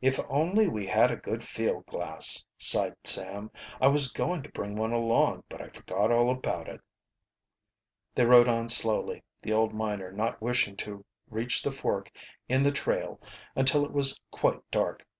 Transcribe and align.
"If 0.00 0.18
only 0.28 0.66
we 0.66 0.88
had 0.88 1.12
a 1.12 1.16
good 1.16 1.44
field 1.44 1.86
glass," 1.86 2.44
sighed 2.58 2.96
Sam. 3.04 3.52
"I 3.80 3.86
was 3.86 4.10
going 4.10 4.42
to 4.42 4.50
bring 4.50 4.74
one 4.74 4.90
along, 4.90 5.44
but 5.48 5.62
I 5.62 5.68
forgot 5.68 6.10
all 6.10 6.32
about 6.32 6.66
it." 6.66 6.80
They 8.16 8.24
rode 8.24 8.48
on 8.48 8.68
slowly, 8.68 9.22
the 9.40 9.52
old 9.52 9.72
miner 9.72 10.10
not 10.10 10.42
wishing 10.42 10.74
to 10.78 11.04
reach 11.30 11.62
the 11.62 11.70
fork 11.70 12.10
in 12.48 12.64
the 12.64 12.72
trail 12.72 13.20
until 13.54 13.84
it 13.84 13.92
was 13.92 14.18
quite 14.32 14.68
dark. 14.72 15.06